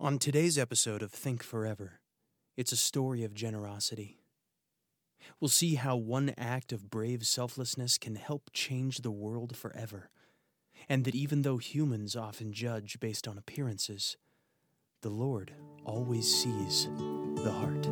On 0.00 0.18
today's 0.18 0.58
episode 0.58 1.02
of 1.02 1.12
Think 1.12 1.44
Forever, 1.44 2.00
it's 2.56 2.72
a 2.72 2.76
story 2.76 3.22
of 3.22 3.32
generosity. 3.32 4.18
We'll 5.38 5.48
see 5.48 5.76
how 5.76 5.94
one 5.94 6.34
act 6.36 6.72
of 6.72 6.90
brave 6.90 7.24
selflessness 7.24 7.96
can 7.96 8.16
help 8.16 8.50
change 8.52 8.98
the 8.98 9.12
world 9.12 9.56
forever, 9.56 10.10
and 10.88 11.04
that 11.04 11.14
even 11.14 11.42
though 11.42 11.58
humans 11.58 12.16
often 12.16 12.52
judge 12.52 12.98
based 12.98 13.28
on 13.28 13.38
appearances, 13.38 14.16
the 15.02 15.10
Lord 15.10 15.52
always 15.84 16.26
sees 16.42 16.88
the 17.44 17.52
heart. 17.52 17.86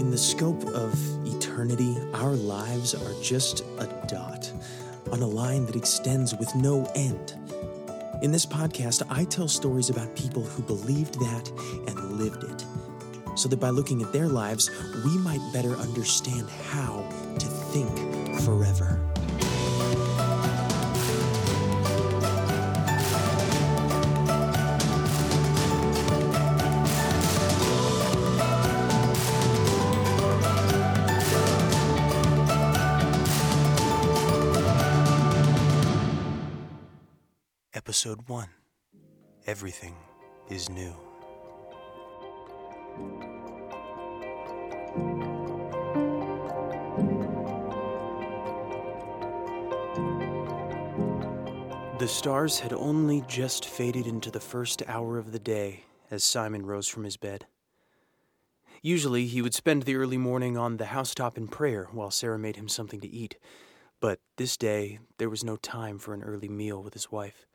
In 0.00 0.10
the 0.10 0.18
scope 0.18 0.64
of 0.66 0.98
eternity, 1.24 1.96
our 2.14 2.34
lives 2.34 2.96
are 2.96 3.22
just 3.22 3.60
a 3.78 3.86
dot 4.08 4.50
on 5.12 5.22
a 5.22 5.26
line 5.26 5.66
that 5.66 5.76
extends 5.76 6.34
with 6.34 6.52
no 6.56 6.90
end. 6.96 7.38
In 8.24 8.32
this 8.32 8.46
podcast, 8.46 9.02
I 9.10 9.24
tell 9.24 9.48
stories 9.48 9.90
about 9.90 10.16
people 10.16 10.42
who 10.42 10.62
believed 10.62 11.20
that 11.20 11.50
and 11.86 12.12
lived 12.12 12.42
it, 12.42 12.64
so 13.36 13.50
that 13.50 13.58
by 13.58 13.68
looking 13.68 14.00
at 14.00 14.14
their 14.14 14.28
lives, 14.28 14.70
we 15.04 15.18
might 15.18 15.42
better 15.52 15.74
understand 15.74 16.48
how 16.48 17.06
to 17.38 17.46
think 17.46 18.40
forever. 18.40 19.13
Episode 38.04 38.28
1 38.28 38.48
Everything 39.46 39.96
is 40.50 40.68
New. 40.68 40.92
The 51.98 52.06
stars 52.06 52.60
had 52.60 52.74
only 52.74 53.22
just 53.26 53.64
faded 53.64 54.06
into 54.06 54.30
the 54.30 54.38
first 54.38 54.82
hour 54.86 55.16
of 55.16 55.32
the 55.32 55.38
day 55.38 55.84
as 56.10 56.22
Simon 56.24 56.66
rose 56.66 56.88
from 56.88 57.04
his 57.04 57.16
bed. 57.16 57.46
Usually, 58.82 59.24
he 59.24 59.40
would 59.40 59.54
spend 59.54 59.84
the 59.84 59.96
early 59.96 60.18
morning 60.18 60.58
on 60.58 60.76
the 60.76 60.92
housetop 60.92 61.38
in 61.38 61.48
prayer 61.48 61.88
while 61.90 62.10
Sarah 62.10 62.38
made 62.38 62.56
him 62.56 62.68
something 62.68 63.00
to 63.00 63.08
eat, 63.08 63.38
but 63.98 64.20
this 64.36 64.58
day 64.58 64.98
there 65.16 65.30
was 65.30 65.42
no 65.42 65.56
time 65.56 65.98
for 65.98 66.12
an 66.12 66.22
early 66.22 66.50
meal 66.50 66.82
with 66.82 66.92
his 66.92 67.10
wife. 67.10 67.46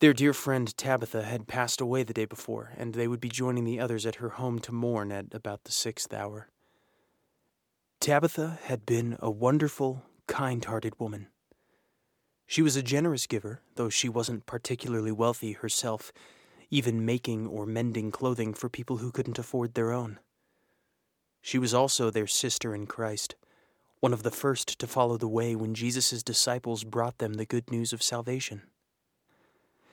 Their 0.00 0.12
dear 0.12 0.32
friend 0.32 0.76
Tabitha 0.76 1.22
had 1.22 1.48
passed 1.48 1.80
away 1.80 2.02
the 2.02 2.14
day 2.14 2.24
before, 2.24 2.72
and 2.76 2.94
they 2.94 3.08
would 3.08 3.20
be 3.20 3.28
joining 3.28 3.64
the 3.64 3.80
others 3.80 4.06
at 4.06 4.16
her 4.16 4.30
home 4.30 4.58
to 4.60 4.72
mourn 4.72 5.10
at 5.12 5.34
about 5.34 5.64
the 5.64 5.72
sixth 5.72 6.12
hour. 6.12 6.48
Tabitha 8.00 8.58
had 8.62 8.86
been 8.86 9.16
a 9.20 9.30
wonderful, 9.30 10.04
kind 10.26 10.64
hearted 10.64 10.98
woman. 11.00 11.28
She 12.46 12.62
was 12.62 12.76
a 12.76 12.82
generous 12.82 13.26
giver, 13.26 13.60
though 13.74 13.90
she 13.90 14.08
wasn't 14.08 14.46
particularly 14.46 15.12
wealthy 15.12 15.52
herself, 15.52 16.12
even 16.70 17.04
making 17.04 17.46
or 17.46 17.66
mending 17.66 18.10
clothing 18.10 18.54
for 18.54 18.68
people 18.68 18.98
who 18.98 19.10
couldn't 19.10 19.38
afford 19.38 19.74
their 19.74 19.92
own. 19.92 20.18
She 21.42 21.58
was 21.58 21.74
also 21.74 22.10
their 22.10 22.26
sister 22.26 22.74
in 22.74 22.86
Christ, 22.86 23.34
one 24.00 24.12
of 24.12 24.22
the 24.22 24.30
first 24.30 24.78
to 24.78 24.86
follow 24.86 25.16
the 25.16 25.28
way 25.28 25.54
when 25.54 25.74
Jesus' 25.74 26.22
disciples 26.22 26.84
brought 26.84 27.18
them 27.18 27.34
the 27.34 27.46
good 27.46 27.70
news 27.70 27.92
of 27.92 28.02
salvation. 28.02 28.62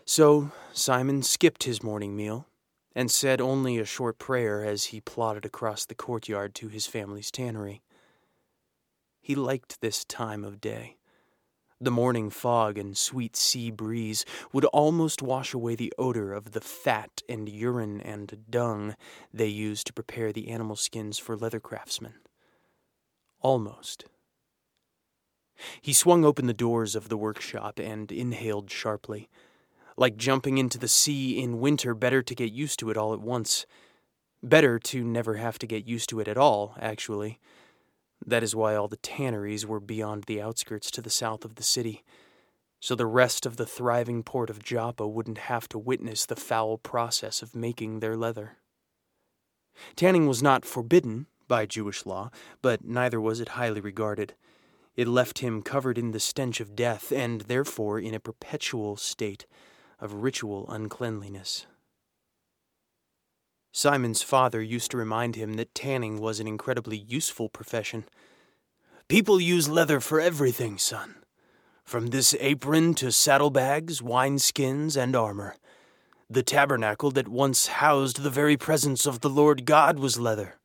So 0.06 0.52
Simon 0.72 1.24
skipped 1.24 1.64
his 1.64 1.82
morning 1.82 2.16
meal 2.16 2.48
and 2.96 3.10
said 3.10 3.42
only 3.42 3.80
a 3.80 3.86
short 3.86 4.20
prayer 4.20 4.64
as 4.64 4.86
he 4.86 5.02
plodded 5.02 5.46
across 5.46 5.86
the 5.86 5.96
courtyard 5.96 6.54
to 6.56 6.68
his 6.68 6.86
family's 6.86 7.32
tannery. 7.32 7.82
He 9.20 9.34
liked 9.34 9.82
this 9.82 10.06
time 10.06 10.44
of 10.44 10.62
day. 10.62 10.98
The 11.82 11.92
morning 11.92 12.30
fog 12.30 12.78
and 12.78 12.96
sweet 12.96 13.36
sea 13.36 13.72
breeze 13.72 14.24
would 14.54 14.66
almost 14.66 15.24
wash 15.24 15.54
away 15.54 15.76
the 15.76 15.92
odor 15.98 16.32
of 16.34 16.52
the 16.52 16.62
fat 16.62 17.24
and 17.28 17.50
urine 17.50 18.00
and 18.00 18.46
dung 18.50 18.96
they 19.34 19.48
used 19.48 19.88
to 19.88 19.94
prepare 19.94 20.32
the 20.32 20.50
animal 20.50 20.76
skins 20.76 21.18
for 21.18 21.36
leather 21.36 21.60
craftsmen. 21.60 22.14
Almost. 23.42 24.06
He 25.82 25.94
swung 25.94 26.24
open 26.24 26.46
the 26.46 26.54
doors 26.54 26.96
of 26.96 27.10
the 27.10 27.18
workshop 27.18 27.80
and 27.80 28.12
inhaled 28.12 28.70
sharply. 28.70 29.30
Like 29.98 30.18
jumping 30.18 30.58
into 30.58 30.78
the 30.78 30.88
sea 30.88 31.42
in 31.42 31.60
winter, 31.60 31.94
better 31.94 32.22
to 32.22 32.36
get 32.36 32.52
used 32.52 32.80
to 32.80 32.90
it 32.90 32.98
all 32.98 33.14
at 33.14 33.22
once. 33.22 33.66
Better 34.44 34.78
to 34.80 35.04
never 35.04 35.36
have 35.36 35.58
to 35.60 35.68
get 35.68 35.88
used 35.88 36.10
to 36.10 36.20
it 36.20 36.28
at 36.28 36.38
all, 36.38 36.76
actually. 36.80 37.40
That 38.26 38.44
is 38.44 38.56
why 38.56 38.76
all 38.76 38.88
the 38.88 38.98
tanneries 38.98 39.66
were 39.66 39.80
beyond 39.80 40.24
the 40.24 40.42
outskirts 40.42 40.92
to 40.92 41.02
the 41.02 41.10
south 41.10 41.46
of 41.46 41.56
the 41.56 41.64
city, 41.64 42.04
so 42.80 42.96
the 42.96 43.06
rest 43.06 43.46
of 43.46 43.58
the 43.58 43.66
thriving 43.66 44.24
port 44.24 44.50
of 44.50 44.64
Joppa 44.64 45.08
wouldn't 45.08 45.38
have 45.38 45.68
to 45.70 45.80
witness 45.80 46.26
the 46.26 46.36
foul 46.36 46.78
process 46.78 47.42
of 47.42 47.56
making 47.56 48.00
their 48.00 48.16
leather. 48.16 48.58
Tanning 49.96 50.28
was 50.28 50.44
not 50.44 50.66
forbidden 50.66 51.28
by 51.48 51.66
Jewish 51.66 52.06
law, 52.06 52.32
but 52.62 52.84
neither 52.84 53.20
was 53.20 53.40
it 53.40 53.50
highly 53.50 53.82
regarded. 53.82 54.34
It 54.96 55.08
left 55.08 55.40
him 55.40 55.62
covered 55.62 55.98
in 55.98 56.12
the 56.12 56.20
stench 56.20 56.60
of 56.60 56.76
death, 56.76 57.12
and 57.12 57.42
therefore 57.42 58.00
in 58.00 58.14
a 58.14 58.20
perpetual 58.20 58.98
state 58.98 59.46
of 60.00 60.14
ritual 60.14 60.66
uncleanliness. 60.70 61.66
Simon's 63.72 64.22
father 64.22 64.62
used 64.62 64.92
to 64.92 64.98
remind 64.98 65.36
him 65.36 65.56
that 65.56 65.76
tanning 65.76 66.20
was 66.20 66.40
an 66.40 66.48
incredibly 66.48 66.98
useful 66.98 67.50
profession. 67.50 68.06
People 69.10 69.40
use 69.40 69.68
leather 69.68 70.00
for 70.00 70.22
everything, 70.22 70.78
son. 70.78 71.16
From 71.84 72.08
this 72.08 72.36
apron 72.40 72.94
to 72.96 73.12
saddlebags, 73.12 74.02
wineskins, 74.02 74.96
and 74.96 75.16
armor. 75.16 75.56
The 76.30 76.42
tabernacle 76.42 77.12
that 77.12 77.28
once 77.28 77.68
housed 77.68 78.24
the 78.24 78.30
very 78.30 78.58
presence 78.58 79.06
of 79.06 79.20
the 79.20 79.30
Lord 79.30 79.66
God 79.66 80.00
was 80.00 80.18
leather. 80.18 80.56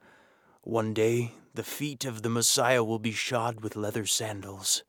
One 0.63 0.95
day, 0.95 1.33
the 1.53 1.65
feet 1.65 2.05
of 2.05 2.23
the 2.23 2.31
Messiah 2.31 2.85
will 2.85 3.01
be 3.01 3.13
shod 3.13 3.61
with 3.61 3.77
leather 3.77 4.07
sandals. 4.07 4.85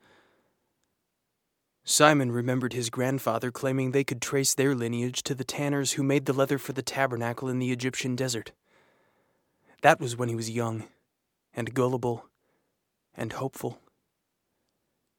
Simon 1.92 2.32
remembered 2.32 2.72
his 2.72 2.90
grandfather 2.90 3.52
claiming 3.52 3.92
they 3.92 4.06
could 4.06 4.22
trace 4.22 4.54
their 4.54 4.74
lineage 4.74 5.24
to 5.24 5.36
the 5.36 5.44
tanners 5.44 5.92
who 5.92 6.04
made 6.04 6.26
the 6.26 6.32
leather 6.32 6.58
for 6.58 6.72
the 6.72 6.82
tabernacle 6.82 7.50
in 7.50 7.60
the 7.60 7.74
Egyptian 7.74 8.16
desert. 8.16 8.54
That 9.82 10.00
was 10.00 10.16
when 10.16 10.30
he 10.30 10.36
was 10.36 10.50
young, 10.50 10.88
and 11.54 11.74
gullible, 11.74 12.30
and 13.14 13.34
hopeful, 13.34 13.82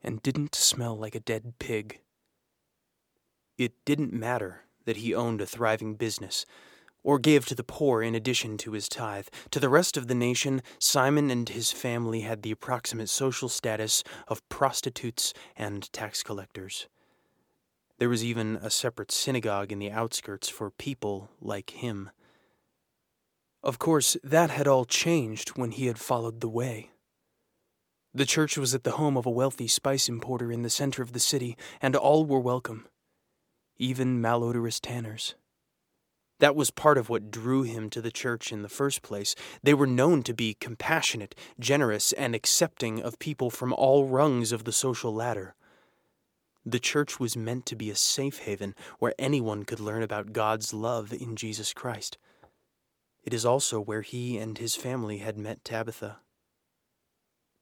and 0.03 0.22
didn't 0.22 0.55
smell 0.55 0.97
like 0.97 1.15
a 1.15 1.21
dead 1.21 1.53
pig. 1.59 2.00
It 3.59 3.75
didn't 3.84 4.15
matter 4.15 4.62
that 4.87 4.97
he 4.97 5.15
owned 5.15 5.43
a 5.43 5.47
thriving 5.47 5.97
business 5.97 6.47
or 7.02 7.18
gave 7.18 7.46
to 7.46 7.54
the 7.54 7.64
poor 7.64 8.02
in 8.02 8.14
addition 8.14 8.56
to 8.58 8.72
his 8.72 8.88
tithe. 8.88 9.28
To 9.50 9.60
the 9.60 9.68
rest 9.68 9.96
of 9.96 10.08
the 10.08 10.14
nation, 10.14 10.62
Simon 10.78 11.30
and 11.30 11.48
his 11.48 11.72
family 11.72 12.20
had 12.20 12.42
the 12.42 12.50
approximate 12.50 13.08
social 13.08 13.48
status 13.48 14.04
of 14.28 14.46
prostitutes 14.48 15.34
and 15.56 15.92
tax 15.92 16.22
collectors. 16.22 16.86
There 17.98 18.08
was 18.08 18.24
even 18.24 18.56
a 18.56 18.70
separate 18.70 19.12
synagogue 19.12 19.70
in 19.70 19.78
the 19.78 19.90
outskirts 19.90 20.48
for 20.48 20.70
people 20.70 21.30
like 21.40 21.70
him. 21.70 22.10
Of 23.62 23.78
course, 23.78 24.16
that 24.24 24.50
had 24.50 24.66
all 24.66 24.84
changed 24.84 25.50
when 25.50 25.70
he 25.70 25.86
had 25.86 25.98
followed 25.98 26.40
the 26.40 26.48
way. 26.48 26.90
The 28.14 28.26
church 28.26 28.58
was 28.58 28.74
at 28.74 28.84
the 28.84 28.92
home 28.92 29.16
of 29.16 29.24
a 29.24 29.30
wealthy 29.30 29.69
spice 29.69 30.08
importer 30.08 30.52
in 30.52 30.62
the 30.62 30.69
center 30.69 31.00
of 31.02 31.12
the 31.12 31.20
city, 31.20 31.56
and 31.80 31.96
all 31.96 32.26
were 32.26 32.40
welcome, 32.40 32.86
even 33.78 34.20
malodorous 34.20 34.81
tanners. 34.81 35.34
That 36.43 36.56
was 36.56 36.73
part 36.73 36.99
of 36.99 37.09
what 37.09 37.31
drew 37.31 37.62
him 37.62 37.89
to 37.91 38.00
the 38.00 38.11
church 38.11 38.50
in 38.50 38.62
the 38.62 38.69
first 38.69 39.03
place. 39.03 39.37
They 39.62 39.75
were 39.75 39.87
known 39.87 40.25
to 40.25 40.35
be 40.35 40.55
compassionate, 40.55 41.37
generous, 41.61 42.11
and 42.15 42.35
accepting 42.35 43.00
of 43.00 43.21
people 43.21 43.49
from 43.49 43.73
all 43.73 44.09
rungs 44.09 44.50
of 44.50 44.65
the 44.65 44.73
social 44.73 45.15
ladder. 45.15 45.55
The 46.67 46.81
church 46.81 47.21
was 47.21 47.37
meant 47.37 47.65
to 47.67 47.77
be 47.77 47.91
a 47.91 47.94
safe 47.94 48.41
haven 48.41 48.75
where 48.99 49.15
anyone 49.21 49.62
could 49.62 49.79
learn 49.79 50.03
about 50.03 50.33
God's 50.33 50.75
love 50.75 51.12
in 51.12 51.37
Jesus 51.37 51.73
Christ. 51.73 52.19
It 53.23 53.33
is 53.33 53.47
also 53.47 53.81
where 53.81 54.03
he 54.03 54.37
and 54.37 54.59
his 54.59 54.75
family 54.75 55.19
had 55.19 55.39
met 55.39 55.65
Tabitha. 55.65 56.17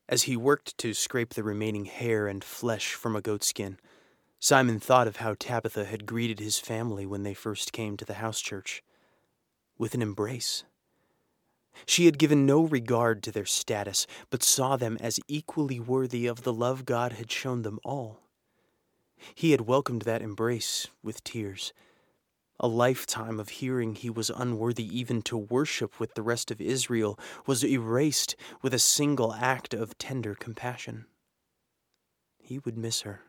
As 0.09 0.23
he 0.23 0.39
worked 0.39 0.79
to 0.79 0.95
scrape 0.95 1.35
the 1.35 1.45
remaining 1.45 1.85
hair 1.85 2.27
and 2.27 2.43
flesh 2.43 2.95
from 2.95 3.15
a 3.15 3.21
goatskin, 3.21 3.79
Simon 4.43 4.81
thought 4.81 5.07
of 5.07 5.17
how 5.17 5.35
Tabitha 5.39 5.85
had 5.85 6.07
greeted 6.07 6.41
his 6.41 6.59
family 6.59 7.05
when 7.05 7.25
they 7.25 7.35
first 7.35 7.75
came 7.75 7.99
to 7.99 8.07
the 8.07 8.15
house 8.15 8.41
church 8.41 8.83
with 9.77 9.95
an 9.95 10.01
embrace. 10.01 10.65
She 11.85 12.07
had 12.07 12.19
given 12.19 12.47
no 12.47 12.63
regard 12.63 13.23
to 13.23 13.33
their 13.33 13.45
status, 13.45 14.07
but 14.31 14.43
saw 14.43 14.77
them 14.77 14.97
as 14.99 15.21
equally 15.29 15.79
worthy 15.79 16.27
of 16.27 16.43
the 16.43 16.55
love 16.55 16.87
God 16.87 17.13
had 17.13 17.31
shown 17.31 17.63
them 17.63 17.79
all. 17.85 18.21
He 19.35 19.51
had 19.51 19.63
welcomed 19.63 20.03
that 20.03 20.23
embrace 20.23 20.89
with 21.03 21.23
tears, 21.23 21.75
A 22.59 22.67
lifetime 22.67 23.39
of 23.39 23.51
hearing 23.51 23.95
he 23.95 24.09
was 24.09 24.31
unworthy 24.31 24.85
even 24.85 25.21
to 25.23 25.37
worship 25.37 26.01
with 26.01 26.15
the 26.15 26.23
rest 26.23 26.51
of 26.51 26.63
Israel 26.63 27.19
was 27.47 27.63
erased 27.63 28.37
with 28.63 28.73
a 28.73 28.79
single 28.79 29.35
act 29.35 29.75
of 29.75 29.99
tender 29.99 30.35
compassion. 30.35 31.05
He 32.39 32.59
would 32.59 32.79
miss 32.79 33.03
her. 33.03 33.21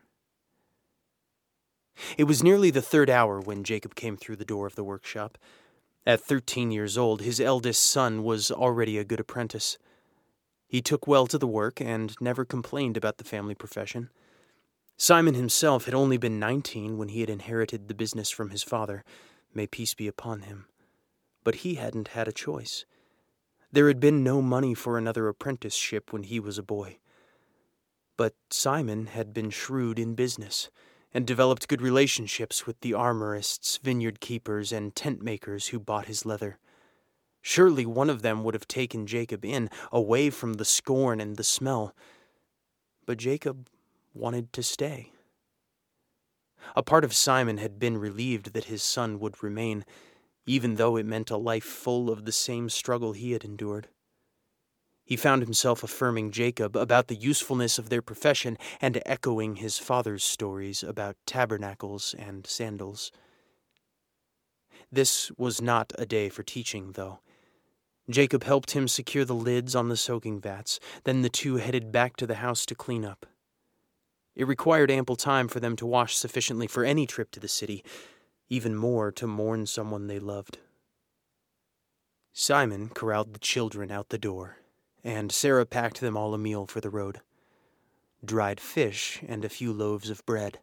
It 2.18 2.24
was 2.24 2.42
nearly 2.42 2.70
the 2.70 2.82
third 2.82 3.08
hour 3.08 3.40
when 3.40 3.64
Jacob 3.64 3.94
came 3.94 4.16
through 4.16 4.36
the 4.36 4.44
door 4.44 4.66
of 4.66 4.74
the 4.74 4.84
workshop. 4.84 5.38
At 6.04 6.20
thirteen 6.20 6.70
years 6.70 6.98
old, 6.98 7.20
his 7.20 7.40
eldest 7.40 7.82
son 7.82 8.22
was 8.22 8.50
already 8.50 8.98
a 8.98 9.04
good 9.04 9.20
apprentice. 9.20 9.78
He 10.66 10.82
took 10.82 11.06
well 11.06 11.26
to 11.26 11.38
the 11.38 11.46
work 11.46 11.80
and 11.80 12.14
never 12.20 12.44
complained 12.44 12.96
about 12.96 13.18
the 13.18 13.24
family 13.24 13.54
profession. 13.54 14.10
Simon 14.96 15.34
himself 15.34 15.84
had 15.84 15.94
only 15.94 16.16
been 16.16 16.38
nineteen 16.38 16.98
when 16.98 17.08
he 17.08 17.20
had 17.20 17.30
inherited 17.30 17.88
the 17.88 17.94
business 17.94 18.30
from 18.30 18.50
his 18.50 18.62
father. 18.62 19.04
May 19.54 19.66
peace 19.66 19.94
be 19.94 20.08
upon 20.08 20.42
him. 20.42 20.66
But 21.44 21.56
he 21.56 21.74
hadn't 21.74 22.08
had 22.08 22.28
a 22.28 22.32
choice. 22.32 22.84
There 23.70 23.88
had 23.88 24.00
been 24.00 24.22
no 24.22 24.42
money 24.42 24.74
for 24.74 24.96
another 24.96 25.28
apprenticeship 25.28 26.12
when 26.12 26.24
he 26.24 26.40
was 26.40 26.58
a 26.58 26.62
boy. 26.62 26.98
But 28.16 28.34
Simon 28.50 29.06
had 29.06 29.32
been 29.32 29.50
shrewd 29.50 29.98
in 29.98 30.14
business 30.14 30.70
and 31.14 31.26
developed 31.26 31.68
good 31.68 31.82
relationships 31.82 32.66
with 32.66 32.80
the 32.80 32.94
armorists, 32.94 33.78
vineyard 33.78 34.20
keepers, 34.20 34.72
and 34.72 34.94
tent 34.94 35.22
makers 35.22 35.68
who 35.68 35.78
bought 35.78 36.06
his 36.06 36.24
leather. 36.24 36.58
Surely 37.42 37.84
one 37.84 38.08
of 38.08 38.22
them 38.22 38.44
would 38.44 38.54
have 38.54 38.68
taken 38.68 39.06
Jacob 39.06 39.44
in, 39.44 39.68
away 39.90 40.30
from 40.30 40.54
the 40.54 40.64
scorn 40.64 41.20
and 41.20 41.36
the 41.36 41.44
smell. 41.44 41.94
But 43.04 43.18
Jacob 43.18 43.68
wanted 44.14 44.52
to 44.52 44.62
stay. 44.62 45.10
A 46.76 46.82
part 46.82 47.04
of 47.04 47.12
Simon 47.12 47.58
had 47.58 47.78
been 47.78 47.98
relieved 47.98 48.52
that 48.52 48.66
his 48.66 48.82
son 48.82 49.18
would 49.18 49.42
remain, 49.42 49.84
even 50.46 50.76
though 50.76 50.96
it 50.96 51.04
meant 51.04 51.30
a 51.30 51.36
life 51.36 51.64
full 51.64 52.10
of 52.10 52.24
the 52.24 52.32
same 52.32 52.68
struggle 52.68 53.12
he 53.12 53.32
had 53.32 53.44
endured. 53.44 53.88
He 55.04 55.16
found 55.16 55.42
himself 55.42 55.82
affirming 55.82 56.30
Jacob 56.30 56.76
about 56.76 57.08
the 57.08 57.16
usefulness 57.16 57.78
of 57.78 57.88
their 57.88 58.02
profession 58.02 58.56
and 58.80 59.02
echoing 59.04 59.56
his 59.56 59.78
father's 59.78 60.22
stories 60.22 60.82
about 60.82 61.16
tabernacles 61.26 62.14
and 62.18 62.46
sandals. 62.46 63.10
This 64.90 65.32
was 65.36 65.60
not 65.60 65.92
a 65.98 66.06
day 66.06 66.28
for 66.28 66.42
teaching, 66.42 66.92
though. 66.92 67.20
Jacob 68.10 68.44
helped 68.44 68.72
him 68.72 68.88
secure 68.88 69.24
the 69.24 69.34
lids 69.34 69.74
on 69.74 69.88
the 69.88 69.96
soaking 69.96 70.40
vats, 70.40 70.78
then 71.04 71.22
the 71.22 71.28
two 71.28 71.56
headed 71.56 71.90
back 71.90 72.16
to 72.16 72.26
the 72.26 72.36
house 72.36 72.66
to 72.66 72.74
clean 72.74 73.04
up. 73.04 73.26
It 74.34 74.46
required 74.46 74.90
ample 74.90 75.16
time 75.16 75.48
for 75.48 75.60
them 75.60 75.76
to 75.76 75.86
wash 75.86 76.16
sufficiently 76.16 76.66
for 76.66 76.84
any 76.84 77.06
trip 77.06 77.30
to 77.32 77.40
the 77.40 77.48
city, 77.48 77.84
even 78.48 78.74
more 78.74 79.10
to 79.12 79.26
mourn 79.26 79.66
someone 79.66 80.06
they 80.06 80.18
loved. 80.18 80.58
Simon 82.32 82.88
corralled 82.88 83.34
the 83.34 83.38
children 83.38 83.90
out 83.90 84.08
the 84.08 84.18
door 84.18 84.58
and 85.04 85.32
Sarah 85.32 85.66
packed 85.66 86.00
them 86.00 86.16
all 86.16 86.34
a 86.34 86.38
meal 86.38 86.66
for 86.66 86.80
the 86.80 86.90
road 86.90 87.20
dried 88.24 88.60
fish 88.60 89.20
and 89.26 89.44
a 89.44 89.48
few 89.48 89.72
loaves 89.72 90.08
of 90.08 90.24
bread. 90.24 90.58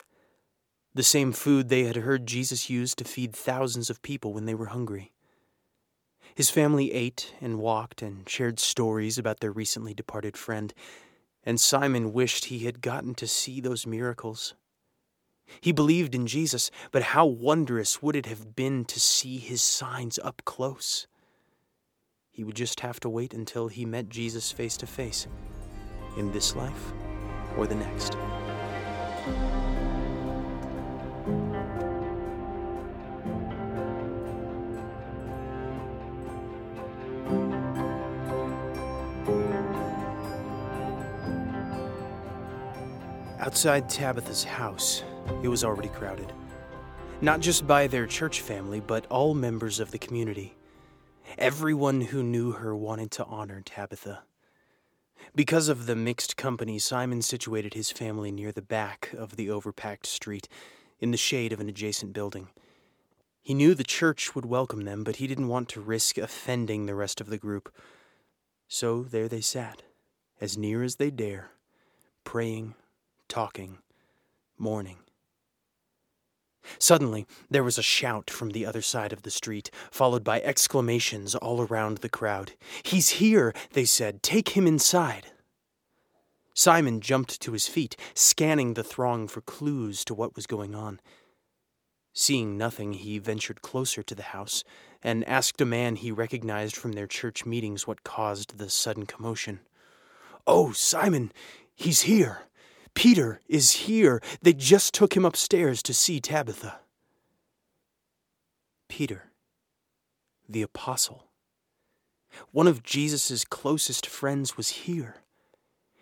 The 0.94 1.04
same 1.04 1.34
food 1.34 1.70
they 1.70 1.84
had 1.84 1.98
heard 1.98 2.26
Jesus 2.26 2.70
use 2.70 2.96
to 2.96 3.04
feed 3.04 3.36
thousands 3.36 3.90
of 3.90 4.02
people 4.02 4.34
when 4.34 4.46
they 4.46 4.56
were 4.56 4.68
hungry. 4.68 5.12
His 6.36 6.50
family 6.50 6.94
ate 6.94 7.34
and 7.42 7.60
walked 7.60 8.02
and 8.02 8.28
shared 8.30 8.60
stories 8.60 9.18
about 9.18 9.40
their 9.40 9.52
recently 9.52 9.94
departed 9.94 10.38
friend, 10.38 10.74
and 11.44 11.60
Simon 11.60 12.14
wished 12.14 12.46
he 12.46 12.60
had 12.60 12.82
gotten 12.82 13.14
to 13.16 13.28
see 13.28 13.60
those 13.60 13.86
miracles. 13.86 14.54
He 15.60 15.72
believed 15.72 16.16
in 16.16 16.28
Jesus, 16.28 16.72
but 16.92 17.02
how 17.02 17.26
wondrous 17.26 18.02
would 18.02 18.16
it 18.16 18.28
have 18.28 18.56
been 18.56 18.86
to 18.86 19.00
see 19.00 19.38
his 19.38 19.62
signs 19.62 20.20
up 20.20 20.44
close? 20.46 21.08
He 22.40 22.46
would 22.46 22.56
just 22.56 22.80
have 22.80 23.02
to 23.02 23.10
wait 23.10 23.34
until 23.34 23.68
he 23.68 23.84
met 23.84 24.08
Jesus 24.08 24.50
face 24.50 24.78
to 24.78 24.88
face, 24.88 25.28
in 26.16 26.32
this 26.32 26.56
life 26.56 26.94
or 27.58 27.68
the 27.68 27.76
next. 27.76 28.16
Outside 43.42 43.90
Tabitha's 43.90 44.46
house, 44.46 45.04
it 45.44 45.50
was 45.50 45.66
already 45.66 45.90
crowded. 45.90 46.32
Not 47.20 47.42
just 47.42 47.68
by 47.68 47.88
their 47.88 48.08
church 48.08 48.40
family, 48.40 48.80
but 48.80 49.06
all 49.08 49.34
members 49.34 49.82
of 49.82 49.92
the 49.92 50.00
community. 50.00 50.56
Everyone 51.38 52.02
who 52.02 52.24
knew 52.24 52.54
her 52.54 52.76
wanted 52.76 53.12
to 53.12 53.26
honor 53.26 53.62
Tabitha. 53.62 54.24
Because 55.36 55.70
of 55.70 55.86
the 55.86 55.96
mixed 55.96 56.36
company, 56.38 56.80
Simon 56.80 57.22
situated 57.22 57.74
his 57.74 57.92
family 57.92 58.32
near 58.32 58.52
the 58.52 58.62
back 58.62 59.14
of 59.18 59.36
the 59.36 59.48
overpacked 59.48 60.06
street, 60.06 60.48
in 61.00 61.12
the 61.12 61.18
shade 61.18 61.54
of 61.54 61.60
an 61.60 61.70
adjacent 61.70 62.14
building. 62.14 62.50
He 63.42 63.54
knew 63.54 63.74
the 63.74 63.84
church 63.84 64.36
would 64.36 64.46
welcome 64.46 64.82
them, 64.82 65.04
but 65.04 65.18
he 65.18 65.28
didn't 65.28 65.48
want 65.48 65.70
to 65.70 65.82
risk 65.82 66.18
offending 66.18 66.86
the 66.86 66.96
rest 66.96 67.22
of 67.22 67.30
the 67.30 67.38
group. 67.38 67.74
So 68.68 69.04
there 69.04 69.28
they 69.28 69.42
sat, 69.42 69.84
as 70.42 70.58
near 70.58 70.84
as 70.84 70.96
they 70.96 71.10
dare, 71.10 71.52
praying, 72.24 72.76
talking, 73.28 73.78
mourning. 74.58 74.98
Suddenly, 76.78 77.26
there 77.50 77.64
was 77.64 77.78
a 77.78 77.84
shout 77.84 78.30
from 78.30 78.50
the 78.50 78.66
other 78.66 78.82
side 78.82 79.14
of 79.14 79.24
the 79.24 79.32
street, 79.32 79.72
followed 79.92 80.24
by 80.24 80.42
exclamations 80.42 81.36
all 81.36 81.62
around 81.62 82.00
the 82.00 82.10
crowd. 82.10 82.54
He's 82.84 83.10
here, 83.10 83.54
they 83.74 83.86
said. 83.86 84.22
Take 84.22 84.50
him 84.50 84.68
inside. 84.68 85.28
Simon 86.54 87.00
jumped 87.00 87.40
to 87.42 87.54
his 87.54 87.68
feet, 87.68 87.96
scanning 88.14 88.74
the 88.74 88.84
throng 88.84 89.28
for 89.28 89.42
clues 89.42 90.04
to 90.06 90.14
what 90.14 90.36
was 90.36 90.46
going 90.46 90.76
on. 90.76 91.00
Seeing 92.14 92.58
nothing, 92.58 92.94
he 92.94 93.18
ventured 93.18 93.62
closer 93.62 94.04
to 94.04 94.16
the 94.16 94.24
house 94.24 94.64
and 95.02 95.26
asked 95.28 95.62
a 95.62 95.66
man 95.66 95.96
he 95.96 96.12
recognized 96.12 96.76
from 96.76 96.92
their 96.92 97.08
church 97.08 97.46
meetings 97.46 97.88
what 97.88 98.04
caused 98.04 98.58
the 98.58 98.70
sudden 98.70 99.06
commotion. 99.06 99.62
Oh, 100.46 100.74
Simon, 100.74 101.32
he's 101.74 102.02
here. 102.02 102.42
Peter 102.94 103.42
is 103.48 103.72
here. 103.72 104.22
They 104.42 104.54
just 104.54 104.94
took 104.94 105.16
him 105.16 105.26
upstairs 105.26 105.82
to 105.84 105.94
see 105.94 106.20
Tabitha. 106.20 106.80
Peter, 108.88 109.32
the 110.48 110.62
apostle, 110.62 111.28
one 112.52 112.68
of 112.68 112.84
Jesus' 112.84 113.46
closest 113.46 114.06
friends, 114.06 114.58
was 114.58 114.70
here. 114.70 115.18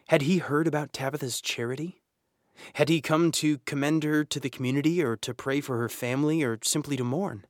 Had 0.07 0.23
he 0.23 0.37
heard 0.37 0.67
about 0.67 0.93
Tabitha's 0.93 1.41
charity? 1.41 2.01
Had 2.73 2.89
he 2.89 3.01
come 3.01 3.31
to 3.33 3.59
commend 3.59 4.03
her 4.03 4.23
to 4.23 4.39
the 4.39 4.49
community, 4.49 5.03
or 5.03 5.15
to 5.17 5.33
pray 5.33 5.61
for 5.61 5.77
her 5.77 5.89
family, 5.89 6.43
or 6.43 6.57
simply 6.63 6.97
to 6.97 7.03
mourn? 7.03 7.45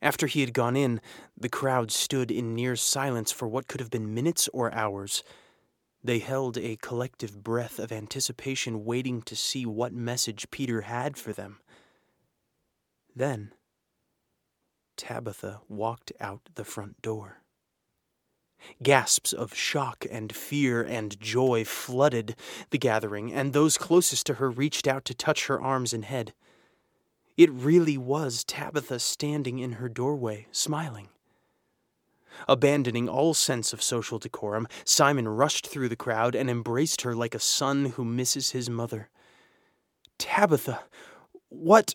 After 0.00 0.26
he 0.26 0.40
had 0.40 0.52
gone 0.52 0.76
in, 0.76 1.00
the 1.36 1.48
crowd 1.48 1.90
stood 1.90 2.30
in 2.30 2.54
near 2.54 2.76
silence 2.76 3.32
for 3.32 3.48
what 3.48 3.68
could 3.68 3.80
have 3.80 3.90
been 3.90 4.14
minutes 4.14 4.48
or 4.52 4.72
hours. 4.74 5.22
They 6.04 6.18
held 6.18 6.58
a 6.58 6.76
collective 6.76 7.44
breath 7.44 7.78
of 7.78 7.92
anticipation, 7.92 8.84
waiting 8.84 9.22
to 9.22 9.36
see 9.36 9.64
what 9.64 9.92
message 9.92 10.50
Peter 10.50 10.82
had 10.82 11.16
for 11.16 11.32
them. 11.32 11.60
Then, 13.14 13.52
Tabitha 14.96 15.60
walked 15.68 16.12
out 16.20 16.40
the 16.54 16.64
front 16.64 17.00
door. 17.02 17.38
Gasps 18.82 19.32
of 19.32 19.54
shock 19.54 20.06
and 20.10 20.34
fear 20.34 20.82
and 20.82 21.18
joy 21.20 21.64
flooded 21.64 22.36
the 22.70 22.78
gathering, 22.78 23.32
and 23.32 23.52
those 23.52 23.78
closest 23.78 24.26
to 24.26 24.34
her 24.34 24.50
reached 24.50 24.86
out 24.86 25.04
to 25.06 25.14
touch 25.14 25.46
her 25.46 25.60
arms 25.60 25.92
and 25.92 26.04
head. 26.04 26.32
It 27.36 27.50
really 27.50 27.98
was 27.98 28.44
Tabitha 28.44 28.98
standing 28.98 29.58
in 29.58 29.72
her 29.72 29.88
doorway, 29.88 30.46
smiling. 30.52 31.08
Abandoning 32.48 33.08
all 33.08 33.34
sense 33.34 33.72
of 33.72 33.82
social 33.82 34.18
decorum, 34.18 34.66
Simon 34.84 35.28
rushed 35.28 35.66
through 35.66 35.88
the 35.88 35.96
crowd 35.96 36.34
and 36.34 36.48
embraced 36.50 37.02
her 37.02 37.14
like 37.14 37.34
a 37.34 37.40
son 37.40 37.86
who 37.86 38.04
misses 38.04 38.50
his 38.50 38.68
mother. 38.68 39.08
Tabitha, 40.18 40.84
what? 41.48 41.94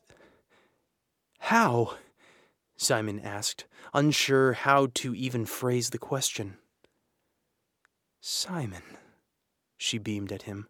How? 1.39 1.95
Simon 2.77 3.19
asked, 3.19 3.65
unsure 3.93 4.53
how 4.53 4.87
to 4.95 5.15
even 5.15 5.45
phrase 5.45 5.89
the 5.89 5.97
question. 5.97 6.57
Simon, 8.21 8.83
she 9.77 9.97
beamed 9.97 10.31
at 10.31 10.43
him. 10.43 10.67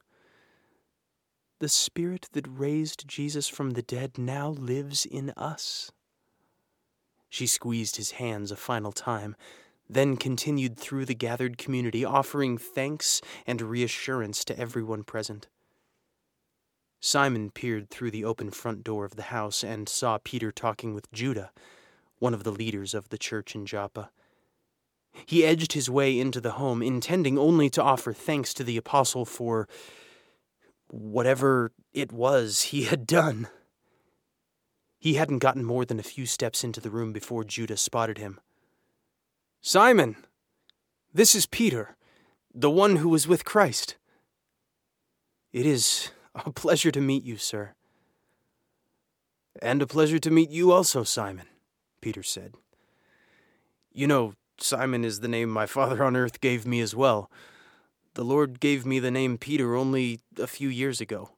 The 1.60 1.70
spirit 1.70 2.30
that 2.34 2.48
raised 2.48 3.08
Jesus 3.08 3.48
from 3.48 3.72
the 3.72 3.82
dead 3.82 4.18
now 4.18 4.50
lives 4.50 5.06
in 5.06 5.32
us. 5.32 5.92
She 7.30 7.48
squeezed 7.48 7.98
his 7.98 8.12
hands 8.12 8.52
a 8.52 8.56
final 8.56 8.92
time, 8.92 9.36
then 9.90 10.18
continued 10.18 10.78
through 10.78 11.06
the 11.06 11.16
gathered 11.16 11.58
community, 11.58 12.04
offering 12.04 12.58
thanks 12.58 13.22
and 13.46 13.62
reassurance 13.62 14.44
to 14.46 14.60
everyone 14.60 15.04
present. 15.04 15.48
Simon 17.00 17.52
peered 17.52 17.90
through 17.90 18.12
the 18.12 18.26
open 18.26 18.52
front 18.52 18.84
door 18.84 19.06
of 19.06 19.16
the 19.16 19.24
house 19.24 19.64
and 19.64 19.88
saw 19.88 20.18
Peter 20.24 20.52
talking 20.52 20.94
with 20.94 21.12
Judah, 21.12 21.52
one 22.20 22.34
of 22.34 22.44
the 22.44 22.52
leaders 22.52 22.94
of 22.94 23.10
the 23.10 23.18
church 23.18 23.56
in 23.56 23.66
Joppa. 23.66 24.10
He 25.26 25.46
edged 25.46 25.74
his 25.74 25.90
way 25.90 26.20
into 26.20 26.42
the 26.42 26.54
home, 26.54 26.82
intending 26.82 27.38
only 27.38 27.70
to 27.72 27.84
offer 27.84 28.14
thanks 28.14 28.54
to 28.56 28.64
the 28.64 28.78
apostle 28.78 29.26
for 29.26 29.68
whatever 30.90 31.72
it 31.94 32.12
was 32.12 32.64
he 32.64 32.84
had 32.84 33.06
done. 33.06 33.48
He 35.00 35.14
hadn't 35.14 35.40
gotten 35.40 35.64
more 35.64 35.86
than 35.86 36.00
a 36.00 36.04
few 36.04 36.26
steps 36.26 36.64
into 36.64 36.82
the 36.82 36.90
room 36.90 37.14
before 37.14 37.44
Judah 37.44 37.78
spotted 37.78 38.18
him. 38.18 38.40
Simon, 39.62 40.16
this 41.14 41.36
is 41.36 41.46
Peter, 41.46 41.96
the 42.54 42.72
one 42.72 42.98
who 42.98 43.10
was 43.10 43.28
with 43.28 43.46
Christ. 43.46 43.96
It 45.52 45.66
is 45.66 46.12
a 46.36 46.52
pleasure 46.52 46.92
to 46.92 47.02
meet 47.02 47.24
you, 47.24 47.38
sir. 47.38 47.74
And 49.62 49.82
a 49.82 49.88
pleasure 49.88 50.20
to 50.20 50.32
meet 50.32 50.50
you 50.50 50.72
also, 50.72 51.04
Simon, 51.04 51.48
Peter 52.02 52.24
said. 52.24 52.54
You 53.92 54.08
know, 54.08 54.34
Simon 54.60 55.04
is 55.04 55.20
the 55.20 55.28
name 55.28 55.50
my 55.50 55.66
Father 55.66 56.04
on 56.04 56.16
earth 56.16 56.42
gave 56.42 56.66
me 56.66 56.82
as 56.82 56.96
well. 56.96 57.32
The 58.14 58.26
Lord 58.26 58.60
gave 58.60 58.86
me 58.86 59.00
the 59.00 59.12
name 59.12 59.38
Peter 59.38 59.76
only 59.76 60.20
a 60.40 60.48
few 60.48 60.70
years 60.70 61.02
ago. 61.02 61.32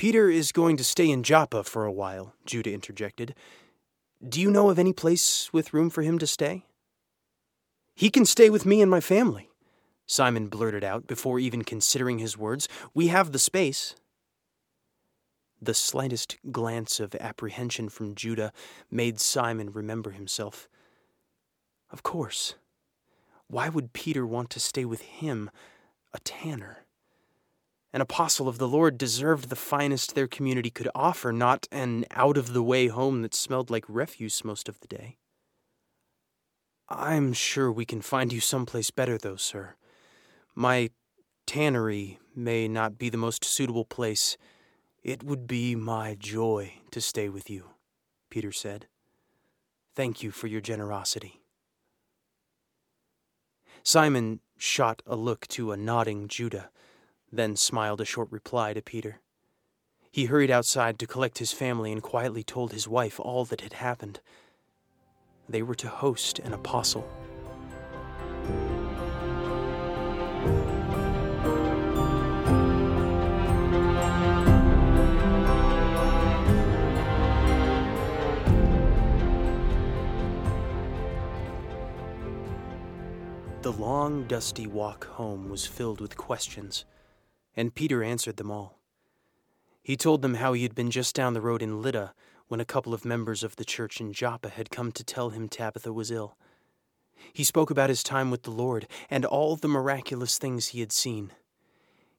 Peter 0.00 0.30
is 0.30 0.50
going 0.50 0.78
to 0.78 0.82
stay 0.82 1.10
in 1.10 1.22
Joppa 1.22 1.62
for 1.62 1.84
a 1.84 1.92
while, 1.92 2.32
Judah 2.46 2.72
interjected. 2.72 3.34
Do 4.26 4.40
you 4.40 4.50
know 4.50 4.70
of 4.70 4.78
any 4.78 4.94
place 4.94 5.52
with 5.52 5.74
room 5.74 5.90
for 5.90 6.00
him 6.00 6.18
to 6.20 6.26
stay? 6.26 6.64
He 7.94 8.08
can 8.08 8.24
stay 8.24 8.48
with 8.48 8.64
me 8.64 8.80
and 8.80 8.90
my 8.90 9.00
family, 9.00 9.50
Simon 10.06 10.48
blurted 10.48 10.82
out 10.82 11.06
before 11.06 11.38
even 11.38 11.64
considering 11.64 12.18
his 12.18 12.38
words. 12.38 12.66
We 12.94 13.08
have 13.08 13.32
the 13.32 13.38
space. 13.38 13.94
The 15.60 15.74
slightest 15.74 16.38
glance 16.50 16.98
of 16.98 17.14
apprehension 17.16 17.90
from 17.90 18.14
Judah 18.14 18.54
made 18.90 19.20
Simon 19.20 19.70
remember 19.70 20.12
himself. 20.12 20.66
Of 21.90 22.02
course. 22.02 22.54
Why 23.48 23.68
would 23.68 23.92
Peter 23.92 24.26
want 24.26 24.48
to 24.48 24.60
stay 24.60 24.86
with 24.86 25.02
him, 25.02 25.50
a 26.14 26.20
tanner? 26.20 26.86
An 27.92 28.00
apostle 28.00 28.48
of 28.48 28.58
the 28.58 28.68
Lord 28.68 28.96
deserved 28.96 29.48
the 29.48 29.56
finest 29.56 30.14
their 30.14 30.28
community 30.28 30.70
could 30.70 30.88
offer, 30.94 31.32
not 31.32 31.66
an 31.72 32.04
out 32.12 32.36
of 32.36 32.52
the 32.52 32.62
way 32.62 32.86
home 32.86 33.22
that 33.22 33.34
smelled 33.34 33.68
like 33.68 33.84
refuse 33.88 34.44
most 34.44 34.68
of 34.68 34.78
the 34.80 34.86
day. 34.86 35.16
I'm 36.88 37.32
sure 37.32 37.70
we 37.70 37.84
can 37.84 38.00
find 38.00 38.32
you 38.32 38.40
someplace 38.40 38.90
better, 38.90 39.18
though, 39.18 39.36
sir. 39.36 39.74
My 40.54 40.90
tannery 41.46 42.18
may 42.34 42.68
not 42.68 42.96
be 42.96 43.08
the 43.08 43.16
most 43.16 43.44
suitable 43.44 43.84
place. 43.84 44.36
It 45.02 45.24
would 45.24 45.48
be 45.48 45.74
my 45.74 46.14
joy 46.14 46.74
to 46.92 47.00
stay 47.00 47.28
with 47.28 47.50
you, 47.50 47.70
Peter 48.28 48.52
said. 48.52 48.86
Thank 49.96 50.22
you 50.22 50.30
for 50.30 50.46
your 50.46 50.60
generosity. 50.60 51.42
Simon 53.82 54.40
shot 54.58 55.02
a 55.06 55.16
look 55.16 55.48
to 55.48 55.72
a 55.72 55.76
nodding 55.76 56.28
Judah 56.28 56.70
then 57.32 57.56
smiled 57.56 58.00
a 58.00 58.04
short 58.04 58.30
reply 58.30 58.74
to 58.74 58.82
Peter. 58.82 59.20
He 60.10 60.24
hurried 60.24 60.50
outside 60.50 60.98
to 60.98 61.06
collect 61.06 61.38
his 61.38 61.52
family 61.52 61.92
and 61.92 62.02
quietly 62.02 62.42
told 62.42 62.72
his 62.72 62.88
wife 62.88 63.20
all 63.20 63.44
that 63.44 63.60
had 63.60 63.74
happened. 63.74 64.20
They 65.48 65.62
were 65.62 65.76
to 65.76 65.88
host 65.88 66.40
an 66.40 66.52
apostle. 66.52 67.08
The 83.62 83.72
long, 83.72 84.24
dusty 84.26 84.66
walk 84.66 85.04
home 85.04 85.48
was 85.48 85.66
filled 85.66 86.00
with 86.00 86.16
questions 86.16 86.84
and 87.60 87.74
Peter 87.74 88.02
answered 88.02 88.38
them 88.38 88.50
all. 88.50 88.78
He 89.82 89.94
told 89.94 90.22
them 90.22 90.34
how 90.34 90.54
he 90.54 90.62
had 90.62 90.74
been 90.74 90.90
just 90.90 91.14
down 91.14 91.34
the 91.34 91.42
road 91.42 91.60
in 91.60 91.82
Lydda 91.82 92.14
when 92.48 92.58
a 92.58 92.64
couple 92.64 92.94
of 92.94 93.04
members 93.04 93.42
of 93.42 93.56
the 93.56 93.66
church 93.66 94.00
in 94.00 94.14
Joppa 94.14 94.48
had 94.48 94.70
come 94.70 94.90
to 94.92 95.04
tell 95.04 95.28
him 95.28 95.46
Tabitha 95.46 95.92
was 95.92 96.10
ill. 96.10 96.38
He 97.34 97.44
spoke 97.44 97.70
about 97.70 97.90
his 97.90 98.02
time 98.02 98.30
with 98.30 98.44
the 98.44 98.50
Lord 98.50 98.88
and 99.10 99.26
all 99.26 99.56
the 99.56 99.68
miraculous 99.68 100.38
things 100.38 100.68
he 100.68 100.80
had 100.80 100.90
seen. 100.90 101.32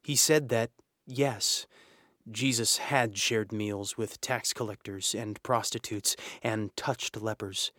He 0.03 0.15
said 0.15 0.50
that, 0.50 0.69
yes, 1.07 1.65
Jesus 2.29 2.77
had 2.77 3.17
shared 3.17 3.51
meals 3.51 3.98
with 3.98 4.21
tax 4.21 4.53
collectors 4.53 5.15
and 5.15 5.41
prostitutes 5.41 6.15
and 6.43 6.75
touched 6.77 7.19
lepers. 7.19 7.71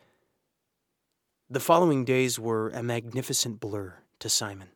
The 1.49 1.61
following 1.61 2.05
days 2.05 2.41
were 2.41 2.71
a 2.71 2.83
magnificent 2.83 3.61
blur 3.61 3.99
to 4.19 4.29
Simon. 4.29 4.71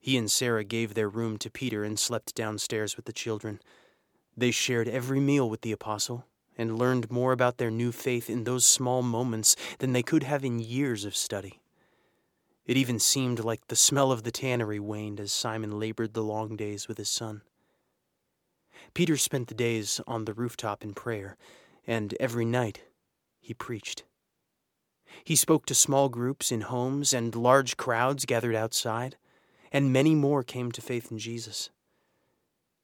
He 0.00 0.16
and 0.16 0.30
Sarah 0.30 0.64
gave 0.64 0.94
their 0.94 1.08
room 1.08 1.36
to 1.38 1.50
Peter 1.50 1.82
and 1.84 1.98
slept 1.98 2.34
downstairs 2.34 2.96
with 2.96 3.06
the 3.06 3.12
children. 3.12 3.60
They 4.36 4.50
shared 4.50 4.88
every 4.88 5.20
meal 5.20 5.48
with 5.50 5.62
the 5.62 5.72
apostle 5.72 6.26
and 6.58 6.78
learned 6.78 7.10
more 7.10 7.32
about 7.32 7.58
their 7.58 7.70
new 7.70 7.92
faith 7.92 8.30
in 8.30 8.44
those 8.44 8.64
small 8.64 9.02
moments 9.02 9.56
than 9.78 9.92
they 9.92 10.02
could 10.02 10.22
have 10.22 10.44
in 10.44 10.58
years 10.58 11.04
of 11.04 11.16
study. 11.16 11.60
It 12.66 12.76
even 12.76 12.98
seemed 12.98 13.40
like 13.40 13.68
the 13.68 13.76
smell 13.76 14.10
of 14.10 14.22
the 14.22 14.32
tannery 14.32 14.80
waned 14.80 15.20
as 15.20 15.32
Simon 15.32 15.78
labored 15.78 16.14
the 16.14 16.22
long 16.22 16.56
days 16.56 16.88
with 16.88 16.98
his 16.98 17.08
son. 17.08 17.42
Peter 18.94 19.16
spent 19.16 19.48
the 19.48 19.54
days 19.54 20.00
on 20.06 20.24
the 20.24 20.34
rooftop 20.34 20.82
in 20.82 20.94
prayer, 20.94 21.36
and 21.86 22.14
every 22.18 22.44
night 22.44 22.82
he 23.40 23.54
preached. 23.54 24.04
He 25.22 25.36
spoke 25.36 25.66
to 25.66 25.74
small 25.74 26.08
groups 26.08 26.50
in 26.50 26.62
homes 26.62 27.12
and 27.12 27.34
large 27.34 27.76
crowds 27.76 28.24
gathered 28.24 28.56
outside 28.56 29.16
and 29.72 29.92
many 29.92 30.14
more 30.14 30.42
came 30.42 30.72
to 30.72 30.80
faith 30.80 31.10
in 31.10 31.18
Jesus. 31.18 31.70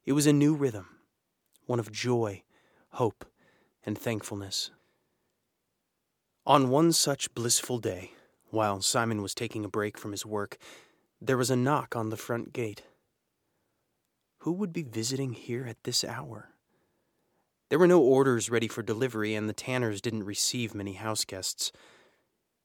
It 0.05 0.13
was 0.13 0.27
a 0.27 0.33
new 0.33 0.53
rhythm, 0.53 0.87
one 1.65 1.79
of 1.79 1.91
joy, 1.91 2.43
hope, 2.91 3.25
and 3.85 3.97
thankfulness. 3.97 4.71
On 6.45 6.69
one 6.69 6.91
such 6.91 7.33
blissful 7.33 7.79
day, 7.79 8.11
while 8.49 8.81
Simon 8.81 9.21
was 9.21 9.33
taking 9.33 9.63
a 9.63 9.69
break 9.69 9.97
from 9.97 10.11
his 10.11 10.25
work, 10.25 10.57
there 11.21 11.37
was 11.37 11.49
a 11.49 11.55
knock 11.55 11.95
on 11.95 12.09
the 12.09 12.17
front 12.17 12.51
gate. 12.51 12.83
Who 14.39 14.51
would 14.51 14.73
be 14.73 14.83
visiting 14.83 15.31
here 15.31 15.65
at 15.65 15.81
this 15.83 16.03
hour? 16.03 16.49
There 17.69 17.79
were 17.79 17.87
no 17.87 18.01
orders 18.01 18.49
ready 18.49 18.67
for 18.67 18.83
delivery, 18.83 19.33
and 19.33 19.47
the 19.47 19.53
Tanners 19.53 20.01
didn't 20.01 20.25
receive 20.25 20.75
many 20.75 20.93
house 20.93 21.23
guests. 21.23 21.71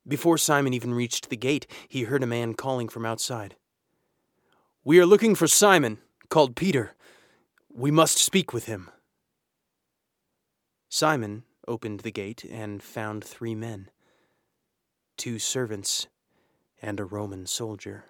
Before 0.06 0.38
Simon 0.38 0.74
even 0.74 0.92
reached 0.92 1.30
the 1.30 1.36
gate, 1.36 1.66
he 1.88 2.02
heard 2.02 2.22
a 2.22 2.26
man 2.26 2.54
calling 2.54 2.88
from 2.88 3.06
outside. 3.06 3.56
We 4.88 4.98
are 5.00 5.04
looking 5.04 5.34
for 5.34 5.46
Simon, 5.46 5.98
called 6.30 6.56
Peter. 6.56 6.94
We 7.70 7.90
must 7.90 8.16
speak 8.16 8.54
with 8.54 8.64
him. 8.64 8.88
Simon 10.88 11.44
opened 11.66 12.00
the 12.00 12.10
gate 12.10 12.42
and 12.50 12.82
found 12.82 13.22
three 13.22 13.54
men 13.54 13.90
two 15.18 15.38
servants 15.38 16.06
and 16.80 16.98
a 16.98 17.04
Roman 17.04 17.44
soldier. 17.44 18.06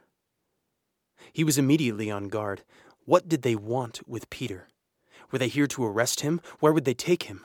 He 1.32 1.42
was 1.42 1.58
immediately 1.58 2.12
on 2.12 2.28
guard. 2.28 2.62
What 3.06 3.26
did 3.26 3.42
they 3.42 3.56
want 3.56 4.00
with 4.06 4.30
Peter? 4.30 4.68
Were 5.32 5.38
they 5.40 5.48
here 5.48 5.66
to 5.66 5.84
arrest 5.84 6.20
him? 6.20 6.40
Where 6.60 6.72
would 6.72 6.84
they 6.84 6.94
take 6.94 7.24
him? 7.24 7.44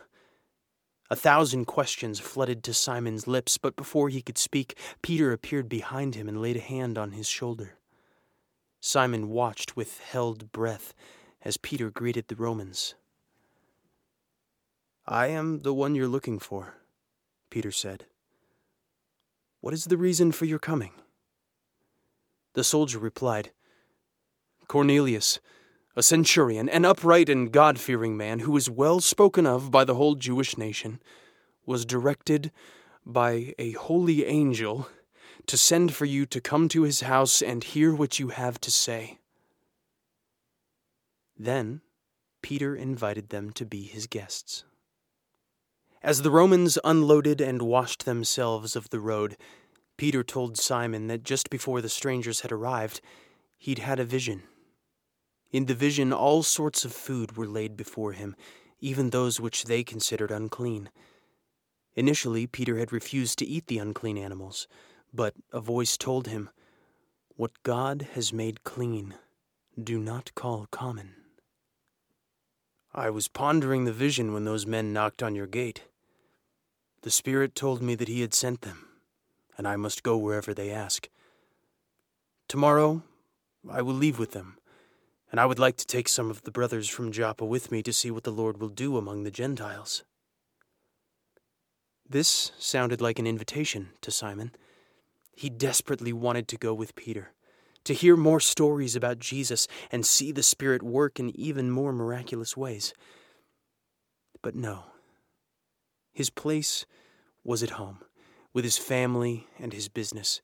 A 1.10 1.16
thousand 1.16 1.66
questions 1.66 2.20
flooded 2.20 2.64
to 2.66 2.74
Simon's 2.76 3.26
lips, 3.26 3.58
but 3.58 3.76
before 3.76 4.10
he 4.10 4.22
could 4.22 4.38
speak, 4.38 4.78
Peter 5.02 5.32
appeared 5.32 5.70
behind 5.70 6.14
him 6.14 6.30
and 6.30 6.40
laid 6.40 6.58
a 6.58 6.60
hand 6.60 7.00
on 7.00 7.14
his 7.14 7.28
shoulder. 7.28 7.80
Simon 8.86 9.30
watched 9.30 9.78
with 9.78 10.02
held 10.02 10.52
breath 10.52 10.94
as 11.42 11.56
Peter 11.56 11.90
greeted 11.90 12.28
the 12.28 12.36
Romans. 12.36 12.96
I 15.08 15.28
am 15.28 15.62
the 15.62 15.74
one 15.74 15.96
you're 15.96 16.10
looking 16.10 16.38
for, 16.38 16.74
Peter 17.50 17.72
said. 17.72 18.08
What 19.62 19.74
is 19.74 19.86
the 19.86 19.96
reason 19.96 20.34
for 20.34 20.44
your 20.44 20.60
coming? 20.60 20.92
The 22.56 22.64
soldier 22.66 23.00
replied, 23.00 23.52
Cornelius, 24.68 25.40
a 25.96 26.04
centurion, 26.04 26.68
an 26.68 26.84
upright 26.84 27.30
and 27.30 27.54
God 27.54 27.80
fearing 27.80 28.18
man 28.18 28.40
who 28.40 28.58
is 28.58 28.70
well 28.70 29.00
spoken 29.00 29.48
of 29.48 29.72
by 29.72 29.86
the 29.86 29.96
whole 29.96 30.16
Jewish 30.16 30.58
nation, 30.58 31.02
was 31.66 31.86
directed 31.86 32.52
by 33.06 33.54
a 33.58 33.72
holy 33.72 34.26
angel 34.26 34.90
to 35.48 35.58
send 35.58 35.94
for 35.94 36.06
you 36.06 36.26
to 36.26 36.42
come 36.42 36.68
to 36.70 36.84
his 36.84 37.02
house 37.02 37.42
and 37.42 37.64
hear 37.64 37.94
what 37.94 38.20
you 38.20 38.30
have 38.30 38.60
to 38.62 38.72
say. 38.72 39.20
Then 41.38 41.82
Peter 42.42 42.76
invited 42.76 43.30
them 43.30 43.52
to 43.52 43.66
be 43.66 43.84
his 43.84 44.08
guests. 44.08 44.64
As 46.02 46.22
the 46.22 46.32
Romans 46.32 46.78
unloaded 46.84 47.40
and 47.40 47.62
washed 47.62 48.06
themselves 48.06 48.76
of 48.76 48.90
the 48.90 49.00
road, 49.00 49.38
Peter 49.98 50.24
told 50.24 50.58
Simon 50.58 51.08
that 51.08 51.24
just 51.24 51.50
before 51.50 51.82
the 51.82 51.90
strangers 51.90 52.42
had 52.42 52.52
arrived, 52.52 53.00
he'd 53.58 53.80
had 53.80 54.00
a 54.00 54.06
vision. 54.06 54.44
In 55.52 55.66
the 55.68 55.76
vision, 55.76 56.12
all 56.12 56.44
sorts 56.44 56.84
of 56.84 56.92
food 56.92 57.38
were 57.38 57.48
laid 57.48 57.78
before 57.78 58.12
him, 58.12 58.36
even 58.82 59.10
those 59.12 59.40
which 59.40 59.64
they 59.64 59.84
considered 59.84 60.32
unclean. 60.32 60.90
Initially, 61.96 62.48
Peter 62.48 62.80
had 62.80 62.92
refused 62.92 63.40
to 63.40 63.46
eat 63.46 63.68
the 63.68 63.78
unclean 63.78 64.18
animals, 64.18 64.68
but 65.14 65.36
a 65.52 65.60
voice 65.60 65.98
told 65.98 66.28
him, 66.28 66.50
What 67.36 67.52
God 67.64 68.08
has 68.14 68.34
made 68.34 68.64
clean, 68.64 69.16
do 69.82 70.00
not 70.00 70.34
call 70.36 70.68
common. 70.72 71.16
I 72.94 73.10
was 73.10 73.28
pondering 73.28 73.86
the 73.86 73.94
vision 73.94 74.34
when 74.34 74.46
those 74.46 74.68
men 74.68 74.94
knocked 74.94 75.24
on 75.24 75.36
your 75.36 75.48
gate. 75.48 75.84
The 77.02 77.12
Spirit 77.12 77.56
told 77.56 77.82
me 77.82 77.96
that 77.96 78.08
He 78.08 78.22
had 78.22 78.34
sent 78.34 78.62
them, 78.62 78.88
and 79.58 79.68
I 79.68 79.76
must 79.76 80.04
go 80.04 80.18
wherever 80.18 80.54
they 80.54 80.72
ask. 80.72 81.10
Tomorrow, 82.48 83.04
I 83.70 83.82
will 83.82 83.96
leave 83.96 84.20
with 84.20 84.32
them 84.32 84.58
and 85.34 85.40
I 85.40 85.48
would 85.48 85.58
like 85.58 85.78
to 85.78 85.88
take 85.88 86.08
some 86.08 86.30
of 86.30 86.44
the 86.44 86.52
brothers 86.52 86.88
from 86.88 87.12
Joppa 87.12 87.44
with 87.44 87.72
me 87.72 87.82
to 87.82 87.92
see 87.92 88.12
what 88.12 88.24
the 88.24 88.32
Lord 88.32 88.60
will 88.60 88.70
do 88.70 88.98
among 88.98 89.24
the 89.24 89.32
Gentiles. 89.32 90.04
This 92.08 92.52
sounded 92.60 93.02
like 93.02 93.18
an 93.18 93.26
invitation 93.26 93.90
to 94.02 94.12
Simon. 94.12 94.52
He 95.36 95.50
desperately 95.50 96.14
wanted 96.14 96.48
to 96.50 96.58
go 96.58 96.74
with 96.74 96.96
Peter, 96.96 97.32
to 97.84 97.94
hear 97.94 98.16
more 98.16 98.40
stories 98.40 98.96
about 98.96 99.20
Jesus 99.20 99.68
and 99.92 100.06
see 100.06 100.32
the 100.32 100.44
Spirit 100.44 100.84
work 100.84 101.20
in 101.20 101.38
even 101.40 101.72
more 101.72 101.92
miraculous 101.92 102.56
ways. 102.56 102.94
But 104.42 104.56
no. 104.56 104.86
His 106.14 106.30
place 106.30 106.86
was 107.44 107.64
at 107.64 107.72
home, 107.72 108.00
with 108.54 108.64
his 108.64 108.78
family 108.78 109.48
and 109.60 109.74
his 109.74 109.90
business. 109.90 110.42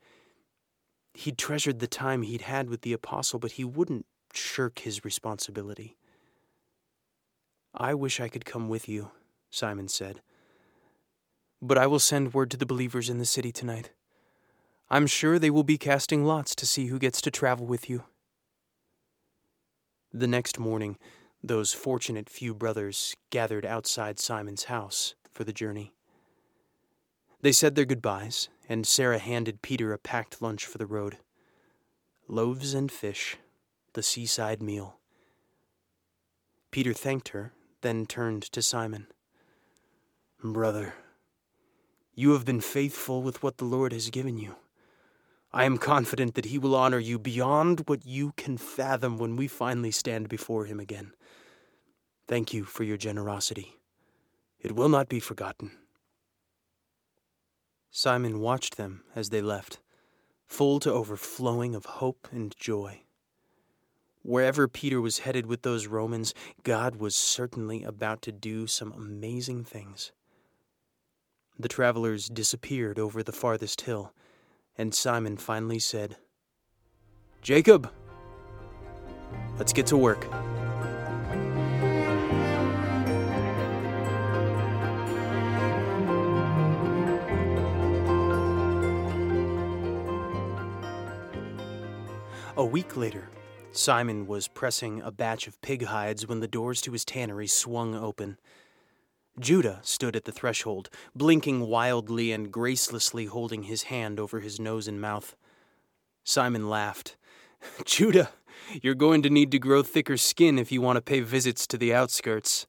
He'd 1.14 1.38
treasured 1.38 1.80
the 1.80 1.88
time 1.88 2.24
he'd 2.24 2.42
had 2.42 2.70
with 2.70 2.82
the 2.82 2.94
apostle, 2.94 3.40
but 3.40 3.54
he 3.54 3.64
wouldn't 3.64 4.06
shirk 4.34 4.80
his 4.80 5.06
responsibility. 5.06 5.98
I 7.74 7.94
wish 7.94 8.20
I 8.20 8.30
could 8.30 8.46
come 8.46 8.68
with 8.68 8.90
you, 8.90 9.12
Simon 9.52 9.88
said. 9.88 10.22
But 11.62 11.78
I 11.78 11.88
will 11.88 12.00
send 12.00 12.34
word 12.34 12.50
to 12.52 12.58
the 12.58 12.66
believers 12.66 13.10
in 13.10 13.18
the 13.18 13.26
city 13.26 13.52
tonight. 13.52 13.92
I'm 14.92 15.08
sure 15.08 15.38
they 15.38 15.50
will 15.50 15.64
be 15.64 15.78
casting 15.78 16.26
lots 16.26 16.56
to 16.56 16.66
see 16.66 16.88
who 16.88 16.98
gets 16.98 17.22
to 17.22 17.32
travel 17.32 17.66
with 17.66 17.90
you. 17.90 18.06
The 20.12 20.28
next 20.28 20.58
morning, 20.58 20.98
those 21.44 21.74
fortunate 21.74 22.30
few 22.30 22.56
brothers 22.56 23.16
gathered 23.30 23.66
outside 23.66 24.20
Simon's 24.20 24.66
house 24.66 25.14
for 25.32 25.44
the 25.44 25.54
journey. 25.54 25.94
They 27.42 27.52
said 27.52 27.76
their 27.76 27.86
goodbyes, 27.86 28.50
and 28.68 28.86
Sarah 28.88 29.20
handed 29.20 29.62
Peter 29.62 29.94
a 29.94 29.98
packed 29.98 30.42
lunch 30.42 30.66
for 30.66 30.78
the 30.78 30.88
road 30.88 31.18
loaves 32.30 32.76
and 32.76 32.92
fish 32.92 33.38
the 33.94 34.04
seaside 34.04 34.62
meal. 34.62 35.00
Peter 36.72 36.94
thanked 36.94 37.30
her, 37.30 37.54
then 37.82 38.06
turned 38.06 38.44
to 38.44 38.62
Simon. 38.62 39.08
Brother, 40.44 40.94
you 42.14 42.32
have 42.34 42.46
been 42.46 42.62
faithful 42.62 43.24
with 43.24 43.42
what 43.42 43.58
the 43.58 43.66
Lord 43.66 43.92
has 43.94 44.12
given 44.12 44.38
you. 44.38 44.56
I 45.52 45.66
am 45.66 45.78
confident 45.78 46.36
that 46.36 46.46
He 46.46 46.60
will 46.60 46.76
honor 46.76 47.00
you 47.00 47.18
beyond 47.18 47.84
what 47.88 48.06
you 48.06 48.34
can 48.38 48.58
fathom 48.58 49.18
when 49.18 49.36
we 49.36 49.48
finally 49.48 49.92
stand 49.92 50.30
before 50.30 50.66
Him 50.66 50.80
again. 50.80 51.14
Thank 52.28 52.54
you 52.54 52.64
for 52.64 52.84
your 52.84 52.98
generosity. 52.98 53.80
It 54.60 54.74
will 54.74 54.90
not 54.90 55.10
be 55.10 55.20
forgotten. 55.20 55.72
Simon 57.90 58.40
watched 58.40 58.78
them 58.78 59.04
as 59.16 59.30
they 59.30 59.42
left, 59.42 59.80
full 60.46 60.80
to 60.82 60.94
overflowing 60.94 61.74
of 61.74 61.86
hope 61.86 62.28
and 62.32 62.56
joy. 62.56 63.02
Wherever 64.22 64.68
Peter 64.68 65.02
was 65.02 65.20
headed 65.20 65.48
with 65.48 65.64
those 65.64 65.88
Romans, 65.88 66.34
God 66.64 66.98
was 66.98 67.16
certainly 67.16 67.84
about 67.84 68.22
to 68.24 68.32
do 68.32 68.68
some 68.68 68.92
amazing 68.92 69.64
things. 69.64 70.12
The 71.58 71.70
travelers 71.70 72.28
disappeared 72.28 73.00
over 73.00 73.24
the 73.24 73.32
farthest 73.32 73.82
hill, 73.82 74.14
and 74.80 74.96
Simon 74.96 75.36
finally 75.36 75.78
said, 75.78 76.16
Jacob, 77.42 77.92
let's 79.58 79.74
get 79.74 79.86
to 79.88 79.98
work. 79.98 80.26
A 92.56 92.66
week 92.66 92.96
later, 92.96 93.30
Simon 93.74 94.28
was 94.28 94.48
pressing 94.48 95.02
a 95.02 95.12
batch 95.12 95.46
of 95.46 95.62
pig 95.62 95.84
hides 95.84 96.26
when 96.26 96.40
the 96.40 96.48
doors 96.48 96.80
to 96.82 96.94
his 96.94 97.04
tannery 97.04 97.48
swung 97.48 97.96
open. 97.96 98.38
Judah 99.40 99.80
stood 99.84 100.16
at 100.16 100.26
the 100.26 100.32
threshold, 100.32 100.90
blinking 101.16 101.62
wildly 101.62 102.32
and 102.32 102.52
gracelessly 102.52 103.28
holding 103.28 103.64
his 103.64 103.84
hand 103.84 104.20
over 104.20 104.42
his 104.42 104.60
nose 104.60 104.88
and 104.88 105.00
mouth. 105.00 105.36
Simon 106.24 106.70
laughed. 106.70 107.16
Judah, 107.86 108.30
you're 108.82 108.96
going 108.96 109.22
to 109.22 109.30
need 109.30 109.52
to 109.52 109.60
grow 109.60 109.82
thicker 109.82 110.18
skin 110.18 110.60
if 110.60 110.72
you 110.72 110.82
want 110.82 110.98
to 110.98 111.02
pay 111.02 111.22
visits 111.22 111.66
to 111.68 111.78
the 111.78 111.94
outskirts. 111.94 112.68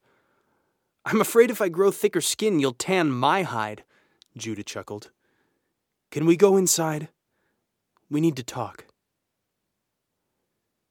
I'm 1.04 1.20
afraid 1.20 1.50
if 1.50 1.60
I 1.60 1.68
grow 1.68 1.90
thicker 1.90 2.20
skin, 2.20 2.60
you'll 2.60 2.72
tan 2.72 3.10
my 3.10 3.42
hide, 3.42 3.84
Judah 4.36 4.62
chuckled. 4.62 5.10
Can 6.10 6.26
we 6.26 6.36
go 6.36 6.56
inside? 6.56 7.08
We 8.08 8.20
need 8.20 8.36
to 8.36 8.42
talk. 8.42 8.86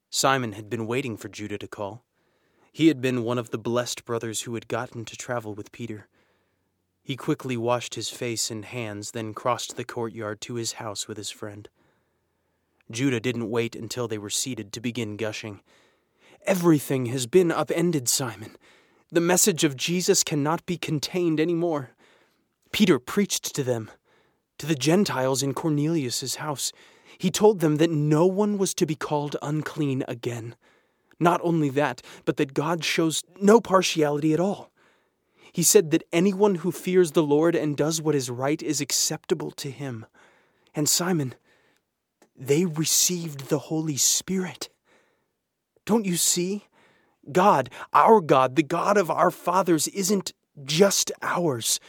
Simon 0.09 0.53
had 0.53 0.69
been 0.69 0.87
waiting 0.87 1.17
for 1.17 1.29
Judah 1.29 1.57
to 1.57 1.67
call. 1.67 2.03
He 2.71 2.87
had 2.87 3.01
been 3.01 3.23
one 3.23 3.37
of 3.37 3.49
the 3.49 3.57
blessed 3.57 4.05
brothers 4.05 4.41
who 4.41 4.53
had 4.53 4.67
gotten 4.67 5.05
to 5.05 5.15
travel 5.15 5.53
with 5.53 5.71
Peter. 5.71 6.07
He 7.03 7.15
quickly 7.15 7.57
washed 7.57 7.95
his 7.95 8.09
face 8.09 8.51
and 8.51 8.65
hands, 8.65 9.11
then 9.11 9.33
crossed 9.33 9.75
the 9.75 9.83
courtyard 9.83 10.41
to 10.41 10.55
his 10.55 10.73
house 10.73 11.07
with 11.07 11.17
his 11.17 11.31
friend. 11.31 11.67
Judah 12.91 13.19
didn't 13.19 13.49
wait 13.49 13.75
until 13.75 14.07
they 14.07 14.17
were 14.17 14.29
seated 14.29 14.71
to 14.73 14.81
begin 14.81 15.17
gushing. 15.17 15.61
Everything 16.45 17.07
has 17.07 17.27
been 17.27 17.51
upended, 17.51 18.07
Simon. 18.07 18.55
The 19.11 19.21
message 19.21 19.63
of 19.63 19.75
Jesus 19.75 20.23
cannot 20.23 20.65
be 20.65 20.77
contained 20.77 21.39
any 21.39 21.55
more. 21.55 21.91
Peter 22.71 22.99
preached 22.99 23.55
to 23.55 23.63
them, 23.63 23.89
to 24.59 24.65
the 24.65 24.75
Gentiles 24.75 25.41
in 25.41 25.53
Cornelius's 25.53 26.35
house. 26.35 26.71
He 27.17 27.31
told 27.31 27.59
them 27.59 27.77
that 27.77 27.89
no 27.89 28.25
one 28.25 28.57
was 28.57 28.73
to 28.75 28.85
be 28.85 28.95
called 28.95 29.35
unclean 29.41 30.03
again. 30.07 30.55
Not 31.19 31.41
only 31.43 31.69
that, 31.69 32.01
but 32.25 32.37
that 32.37 32.53
God 32.53 32.83
shows 32.83 33.23
no 33.41 33.59
partiality 33.59 34.33
at 34.33 34.39
all. 34.39 34.71
He 35.51 35.63
said 35.63 35.91
that 35.91 36.03
anyone 36.13 36.55
who 36.55 36.71
fears 36.71 37.11
the 37.11 37.23
Lord 37.23 37.55
and 37.55 37.75
does 37.75 38.01
what 38.01 38.15
is 38.15 38.29
right 38.29 38.61
is 38.61 38.81
acceptable 38.81 39.51
to 39.51 39.71
him. 39.71 40.05
And 40.75 40.87
Simon, 40.87 41.35
they 42.35 42.65
received 42.65 43.49
the 43.49 43.59
Holy 43.59 43.97
Spirit. 43.97 44.69
Don't 45.85 46.05
you 46.05 46.15
see? 46.15 46.65
God, 47.31 47.69
our 47.93 48.21
God, 48.21 48.55
the 48.55 48.63
God 48.63 48.97
of 48.97 49.11
our 49.11 49.31
fathers, 49.31 49.87
isn't 49.89 50.33
just 50.63 51.11
ours. 51.21 51.79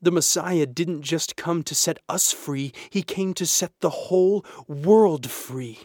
The 0.00 0.10
Messiah 0.10 0.66
didn't 0.66 1.02
just 1.02 1.36
come 1.36 1.62
to 1.64 1.74
set 1.74 1.98
us 2.08 2.32
free, 2.32 2.72
he 2.90 3.02
came 3.02 3.34
to 3.34 3.46
set 3.46 3.72
the 3.80 3.90
whole 3.90 4.44
world 4.66 5.30
free. 5.30 5.80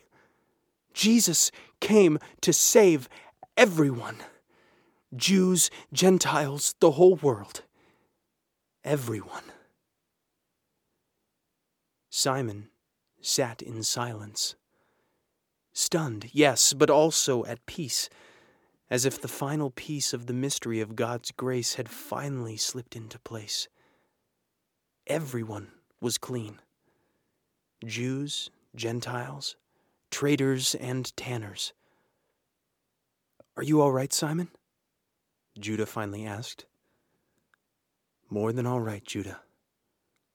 Jesus 0.97 1.51
came 1.79 2.17
to 2.41 2.51
save 2.51 3.07
everyone 3.55 4.17
Jews, 5.15 5.69
Gentiles, 5.93 6.73
the 6.79 6.91
whole 6.91 7.15
world. 7.15 7.61
Everyone. 8.83 9.43
Simon 12.09 12.69
sat 13.21 13.61
in 13.61 13.83
silence. 13.83 14.55
Stunned, 15.71 16.31
yes, 16.33 16.73
but 16.73 16.89
also 16.89 17.45
at 17.45 17.65
peace, 17.67 18.09
as 18.89 19.05
if 19.05 19.21
the 19.21 19.27
final 19.27 19.69
piece 19.69 20.13
of 20.13 20.25
the 20.25 20.33
mystery 20.33 20.81
of 20.81 20.95
God's 20.95 21.29
grace 21.29 21.75
had 21.75 21.89
finally 21.89 22.57
slipped 22.57 22.95
into 22.95 23.19
place 23.19 23.67
everyone 25.07 25.69
was 26.01 26.17
clean 26.17 26.59
Jews, 27.85 28.49
Gentiles, 28.75 29.55
traders, 30.11 30.75
and 30.75 31.15
tanners. 31.17 31.73
Are 33.55 33.63
you 33.63 33.81
all 33.81 33.91
right, 33.91 34.13
Simon? 34.13 34.49
Judah 35.59 35.85
finally 35.85 36.25
asked. 36.25 36.65
More 38.29 38.51
than 38.51 38.65
all 38.65 38.81
right, 38.81 39.03
Judah. 39.03 39.41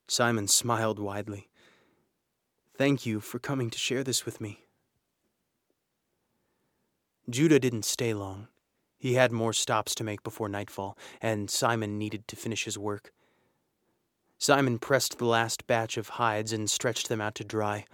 Simon 0.09 0.49
smiled 0.49 0.99
widely. 0.99 1.49
Thank 2.77 3.07
you 3.07 3.21
for 3.21 3.39
coming 3.39 3.71
to 3.71 3.79
share 3.79 4.03
this 4.03 4.25
with 4.27 4.41
me. 4.41 4.65
Judah 7.31 7.61
didn't 7.61 7.85
stay 7.85 8.13
long. 8.13 8.49
He 8.99 9.15
had 9.15 9.33
more 9.33 9.53
stops 9.53 9.95
to 9.97 10.05
make 10.05 10.23
before 10.23 10.49
nightfall, 10.49 10.97
and 11.21 11.51
Simon 11.51 11.99
needed 11.99 12.27
to 12.29 12.37
finish 12.37 12.65
his 12.65 12.79
work. 12.79 13.13
Simon 14.39 14.79
pressed 14.79 15.19
the 15.19 15.25
last 15.25 15.67
batch 15.67 15.97
of 15.97 16.11
hides 16.11 16.53
and 16.53 16.69
stretched 16.69 17.09
them 17.09 17.21
out 17.21 17.35
to 17.37 17.45
dry, 17.45 17.85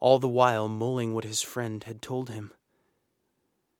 all 0.00 0.18
the 0.18 0.28
while 0.28 0.68
mulling 0.68 1.14
what 1.14 1.24
his 1.24 1.42
friend 1.42 1.84
had 1.84 2.02
told 2.02 2.30
him. 2.30 2.52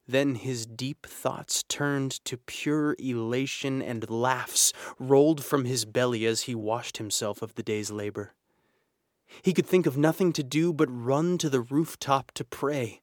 Then 0.07 0.35
his 0.35 0.67
deep 0.67 1.07
thoughts 1.07 1.63
turned 1.69 2.13
to 2.25 2.37
pure 2.37 2.97
elation, 2.99 3.81
and 3.81 4.11
laughs 4.11 4.73
rolled 4.99 5.45
from 5.45 5.65
his 5.65 5.85
belly 5.85 6.27
as 6.27 6.43
he 6.43 6.55
washed 6.55 6.99
himself 6.99 7.43
of 7.43 7.55
the 7.55 7.63
day's 7.63 7.91
labor. 7.91 8.35
He 9.43 9.53
could 9.53 9.67
think 9.67 9.87
of 9.87 9.97
nothing 9.97 10.33
to 10.33 10.43
do 10.43 10.73
but 10.73 10.89
run 10.91 11.39
to 11.39 11.49
the 11.49 11.61
rooftop 11.61 12.33
to 12.33 12.45
pray, 12.45 13.01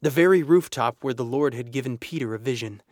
the 0.00 0.10
very 0.10 0.42
rooftop 0.42 0.96
where 1.02 1.14
the 1.14 1.24
Lord 1.24 1.52
had 1.52 1.72
given 1.72 1.98
Peter 1.98 2.34
a 2.34 2.38
vision. 2.38 2.82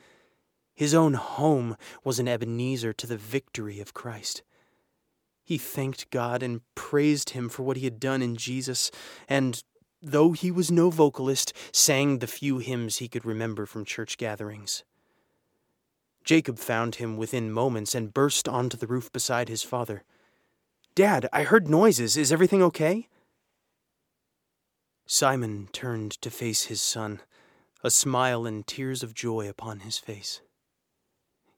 His 0.75 0.93
own 0.93 1.15
home 1.15 1.77
was 2.03 2.19
an 2.19 2.29
Ebenezer 2.29 2.93
to 2.93 3.07
the 3.07 3.17
victory 3.17 3.81
of 3.81 3.95
Christ. 3.95 4.43
He 5.45 5.59
thanked 5.59 6.11
God 6.11 6.43
and 6.43 6.63
praised 6.75 7.31
Him 7.31 7.49
for 7.49 7.63
what 7.63 7.77
He 7.77 7.85
had 7.85 8.01
done 8.01 8.23
in 8.23 8.37
Jesus, 8.37 8.91
and 9.29 9.63
though 10.05 10.33
he 10.33 10.51
was 10.51 10.71
no 10.71 10.91
vocalist, 10.91 11.53
sang 11.73 12.19
the 12.19 12.27
few 12.27 12.59
hymns 12.59 12.99
he 12.99 13.09
could 13.09 13.25
remember 13.25 13.65
from 13.67 13.85
church 13.85 14.19
gatherings. 14.19 14.85
Jacob 16.25 16.59
found 16.59 16.97
him 16.97 17.17
within 17.17 17.51
moments 17.51 17.95
and 17.95 18.15
burst 18.15 18.49
onto 18.49 18.77
the 18.77 18.87
roof 18.87 19.11
beside 19.13 19.49
his 19.49 19.63
father. 19.63 20.05
Dad, 20.95 21.29
I 21.33 21.43
heard 21.43 21.69
noises. 21.69 22.17
Is 22.17 22.33
everything 22.33 22.63
okay? 22.63 23.09
Simon 25.07 25.69
turned 25.73 26.13
to 26.23 26.31
face 26.31 26.65
his 26.65 26.81
son, 26.81 27.21
a 27.83 27.91
smile 27.91 28.47
and 28.47 28.67
tears 28.67 29.03
of 29.03 29.15
joy 29.15 29.49
upon 29.49 29.81
his 29.81 29.99
face. 29.99 30.41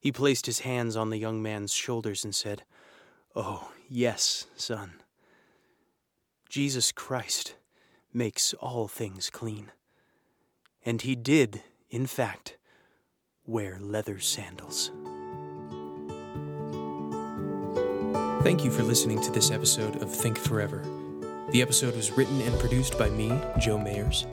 He 0.01 0.11
placed 0.11 0.47
his 0.47 0.61
hands 0.61 0.97
on 0.97 1.11
the 1.11 1.19
young 1.19 1.43
man's 1.43 1.73
shoulders 1.73 2.25
and 2.25 2.35
said, 2.35 2.65
Oh, 3.37 3.71
yes, 3.89 4.47
son. 4.57 4.95
Jesus 6.49 6.93
Christ 6.93 7.57
makes 8.13 8.55
all 8.55 8.89
things 8.89 9.31
clean. 9.31 9.73
And 10.85 11.03
he 11.03 11.17
did, 11.17 11.63
in 11.91 12.07
fact, 12.07 12.57
wear 13.47 13.79
leather 13.81 14.21
sandals. 14.21 14.91
Thank 18.43 18.65
you 18.65 18.71
for 18.71 18.85
listening 18.85 19.21
to 19.23 19.31
this 19.33 19.51
episode 19.51 20.01
of 20.03 20.15
Think 20.15 20.39
Forever. 20.39 20.83
The 21.51 21.63
episode 21.63 21.97
was 21.97 22.13
written 22.13 22.41
and 22.43 22.59
produced 22.61 22.99
by 22.99 23.11
me, 23.11 23.29
Joe 23.59 23.79
Mayers. 23.79 24.27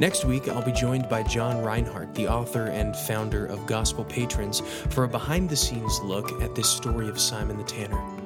Next 0.00 0.24
week, 0.24 0.48
I'll 0.48 0.64
be 0.64 0.72
joined 0.72 1.10
by 1.10 1.22
John 1.22 1.56
Rinehart, 1.56 2.14
the 2.14 2.26
author 2.26 2.68
and 2.68 2.96
founder 2.96 3.44
of 3.44 3.66
Gospel 3.66 4.04
Patrons, 4.04 4.60
for 4.88 5.04
a 5.04 5.08
behind 5.08 5.50
the 5.50 5.56
scenes 5.56 6.00
look 6.00 6.40
at 6.40 6.54
this 6.54 6.70
story 6.70 7.08
of 7.08 7.20
Simon 7.20 7.58
the 7.58 7.64
Tanner. 7.64 8.19